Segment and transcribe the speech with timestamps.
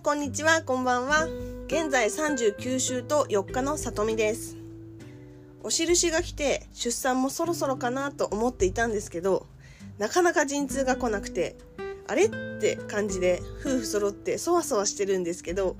[0.00, 1.26] んこんにちはこんばんは。
[1.66, 4.56] 現在39週と4日のさとみです。
[5.62, 9.46] お印が来て出産もそろそろかなと思っていたんですけど
[9.98, 11.54] なかなか陣痛が来なくて
[12.08, 15.76] あれって感じで夫婦揃ってそわそわしてるんですけど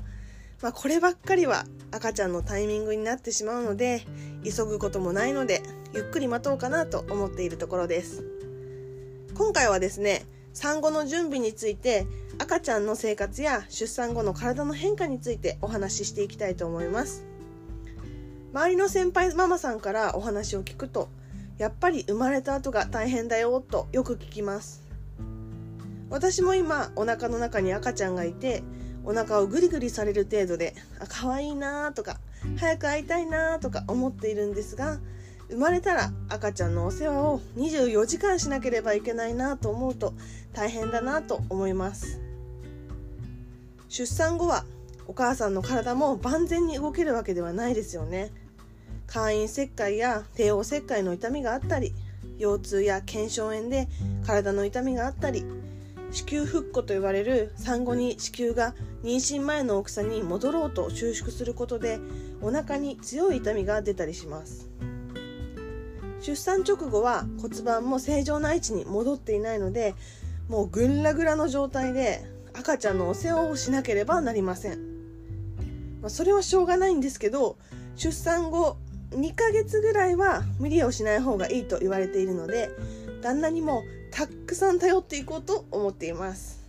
[0.60, 4.02] まあ、こればっかりは赤ちゃんのタイミングになってしまうので
[4.44, 5.62] 急ぐこともないので
[5.94, 8.22] ゆっくり待とうかなと思っているところです。
[9.34, 12.06] 今回はですね産後の準備について
[12.40, 17.26] 赤ちゃんの生活や出産後の体の変化についてお話ししていきたいと思います。
[18.54, 21.10] 周りの先輩ママさんからお話を聞くと
[21.58, 24.82] やっぱり生まれた後が大変だよとよく聞きます。
[26.08, 28.62] 私も今お腹の中に赤ちゃんがいて
[29.04, 32.20] お腹をグリグリされる程度であ可愛いなとか
[32.56, 34.98] 早く会いたいなとか思っているんですが
[35.50, 40.14] 生まれたら赤ちゃんのお世話を24時間しなければいけないなと思うと
[40.54, 42.29] 大変だなと思います。
[43.90, 44.64] 出産後は
[45.08, 48.30] お母さんの体も万全に動けるわけではないですよね。
[49.08, 51.92] 会員切開や帝王切開の痛みがあったり
[52.38, 53.88] 腰痛や腱鞘炎で
[54.24, 55.44] 体の痛みがあったり
[56.12, 61.98] 子宮復古と言われる産後に子宮が妊娠前の大きさに戻ろうと収縮することで
[62.40, 64.70] お腹に強い痛みが出たりします。
[66.20, 69.96] 出産直後は骨盤も正常な位置に戻っていないので
[70.48, 72.24] もうぐんらぐらの状態で
[72.54, 74.78] 赤ちゃんのお世話をしなければなりません、
[76.00, 77.56] まあ、それはしょうがないんですけど
[77.96, 78.76] 出産後
[79.10, 82.70] 2ヶ月ぐらいは無理をしない方がいいと言われているので
[83.22, 86.60] 旦那にもたくさん頼っていこうと思っています。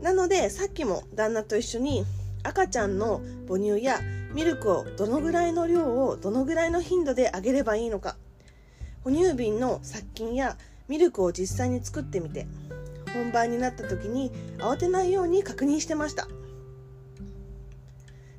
[0.00, 2.04] なのでさっきも旦那と一緒に
[2.44, 4.00] 赤ちゃんの母乳や
[4.32, 8.16] ミルクをどのぐらいの量をどのぐらいの頻度であげればいいのか
[9.02, 12.46] 哺乳瓶の殺菌やミルクを実際に作ってみて
[13.08, 16.28] 本番になった時に慌てないように確認してました。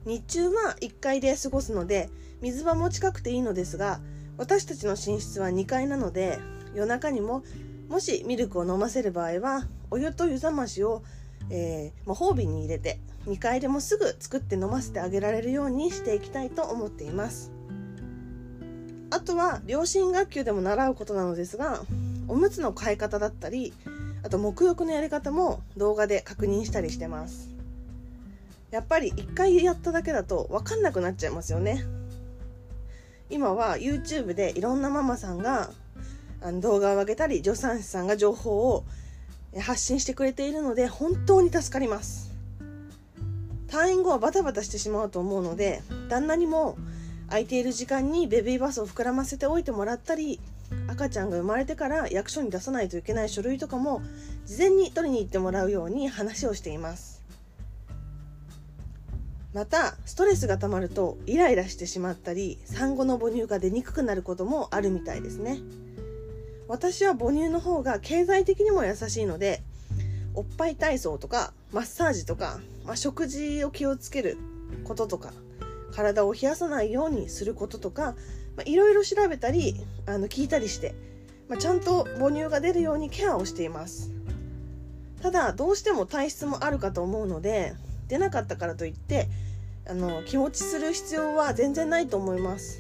[0.06, 2.10] 日中は1階で過ごすので
[2.42, 4.00] 水場も近くていいのですが
[4.38, 6.40] 私たちの寝室は2階なので
[6.74, 7.44] 夜中にも
[7.90, 11.04] もしミルクを飲ませる場合はお湯と湯冷ましを、
[11.50, 17.52] えー、魔法瓶に入れて2階でもすぐ作って飲ませてあげられるようにしていきたいと思っています。
[19.12, 21.84] あとは両親学級でも習うことなのですが
[22.28, 23.74] おむつの買い方だったり
[24.24, 27.50] あと沐浴のやり方も動画で確認したりしてます。
[28.72, 31.84] やっぱり1回やっただけだと分かんなくなっちゃいますよね。
[33.30, 35.72] 今は YouTube でいろんなママさんが
[36.42, 38.86] あの動画を上げたり助産師さんが情報を
[39.60, 42.32] 発信してくれているので本当に助かります。
[43.68, 46.76] 退院後はバタバタしてしまうと思うので旦那にも
[47.28, 50.40] 空いている時間にベビーバスを膨らませておいてもらったり
[51.00, 54.02] 赤ちゃんが生まれてから役所に出さないといけない書類とかも
[54.46, 57.24] 事前に取りに行ってもらうように話をしています。
[59.54, 65.60] またストレスがたまるとイライラしてしまったり産後の母乳が出にくくなることもあるみたいですね。
[66.68, 69.64] 私は母乳の方が経済的にも優しいので
[70.36, 74.38] おっぱい体操とかマッサージとか、まあ、食事を気をつける
[74.84, 75.32] こととか
[75.92, 78.16] 体を冷やさないようにすることとか
[78.64, 79.76] いろいろ調べたり
[80.06, 80.96] あの聞いたりして、
[81.48, 84.12] まあ、ちゃんと母乳が出るようにケアをしています。
[85.22, 87.74] ただどうしても体質もあるかと思うので
[88.08, 89.28] 出なかったからといって
[89.88, 92.80] あの気持ちする必要は全然ないと思います。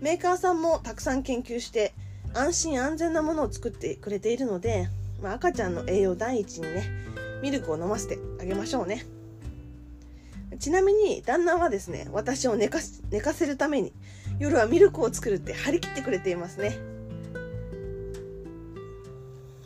[0.00, 1.94] メーカーさんもたくさん研究して
[2.34, 4.88] 安心安全なものを作ってくれているので、
[5.22, 6.90] まあ、赤ちゃんの栄養第一にね
[7.42, 9.06] ミルクを飲ませてあげましょうね。
[10.58, 12.78] ちなみに旦那はですね私を寝か
[13.10, 13.92] 寝かせるために
[14.38, 16.78] 夜はミルクを作るって張り切ってくれていますね。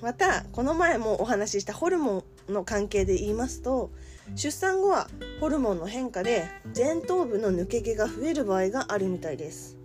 [0.00, 3.90] またこの前もお話ししたホルモンの関係で言いますと
[4.36, 5.08] 出産後は
[5.40, 6.44] ホルモンの変化で
[6.76, 9.76] 前頭部の抜け毛が増える場合があるみたいです。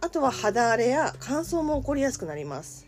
[0.00, 2.86] あとは肌荒れや乾燥も起こりやすくなります。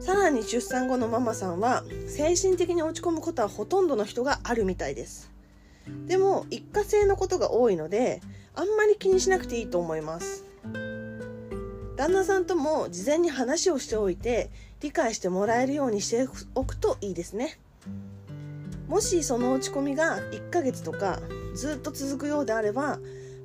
[0.00, 5.31] さらに出産後のママさんは精神的に落ち込むことはほとんどの人があるみたいです。
[6.06, 8.20] でも一過性のことが多いので
[8.54, 10.44] あんまり気にしなくていいと思います。
[11.96, 14.50] 旦那さんとも事前に話をしておいて
[14.80, 17.58] 理解してもらえるようにしておくといいですね。
[18.88, 21.20] もしその落ち込みが1ヶ月とか
[21.54, 22.98] ずっと続くようであれば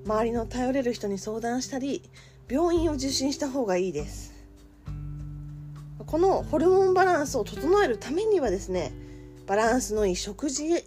[0.05, 2.01] 周りの頼れる人に相談したり
[2.49, 4.33] 病院を受診した方がいいです。
[6.05, 8.93] このホルモンバランスを整えるためにはですね
[9.45, 10.85] バランスのいい食事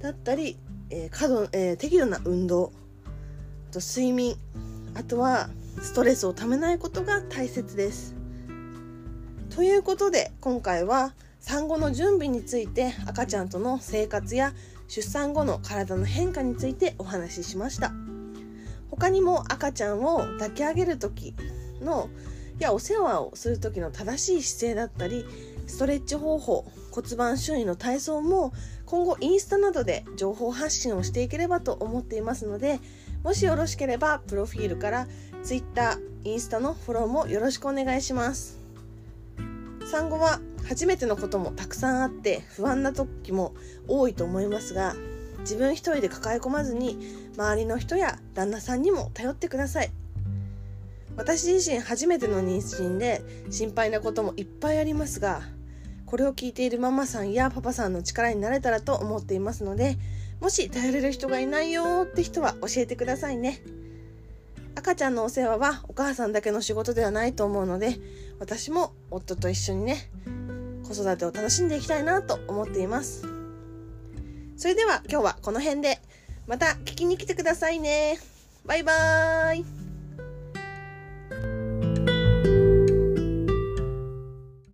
[0.00, 0.58] だったり、
[0.90, 2.72] えー過度えー、適度な運動
[3.72, 4.36] と睡眠
[4.94, 5.50] あとは
[5.82, 8.14] ストレスをためないことが大切です。
[9.54, 14.52] ということで今回は産後の準備について赤ちゃんとの生活や
[14.88, 17.92] 出産後の体の変化についてお話ししました。
[18.90, 21.34] 他にも赤ちゃんを抱き上げる時
[21.80, 22.08] の
[22.58, 25.24] やお世話をする時の正しい姿勢だったり
[25.66, 28.52] ストレッチ方法骨盤周囲の体操も
[28.86, 32.80] 今後インスタなどで情報発信をしていければと思っていますので
[33.22, 35.08] もしよろしければプロフィールから
[35.42, 38.58] Twitter、インスタのフォローもよろしくお願いします。
[39.84, 43.54] 産後は初めてのこともたくさんあって不安な時も
[43.86, 44.96] 多いと思いますが
[45.40, 46.98] 自分一人で抱え込まずに
[47.36, 49.92] 周りの人や旦那さんにも頼ってください。
[51.16, 55.42] 私自身初めての妊娠で心配なこともいっぱいありますが
[56.06, 59.98] これを聞いているママさんやパパさんの力になれたらと思っていますので
[60.40, 63.60] もし頼れる人がいないよって人は教えてくださいね。
[64.74, 67.96] 赤ちゃんのお世話はお母さんだけの仕事ではないと思うので
[68.38, 70.10] 私も夫と一緒にね
[70.86, 73.22] 子育てを楽しんでいきたいなと思っています。
[74.56, 75.98] それでは今日はこの辺で
[76.46, 78.18] また聞きに来てくださいね。
[78.64, 79.85] バイバーイ。